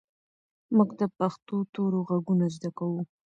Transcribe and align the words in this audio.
موږ 0.75 0.89
د 0.99 1.01
پښتو 1.17 1.55
تورو 1.73 1.99
غږونه 2.09 2.45
زده 2.55 2.69
کوو. 2.77 2.99